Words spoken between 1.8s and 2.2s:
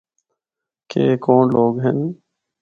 ہن۔